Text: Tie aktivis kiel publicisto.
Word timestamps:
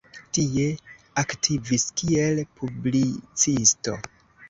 Tie 0.37 0.63
aktivis 1.23 1.87
kiel 2.01 2.45
publicisto. 2.59 3.99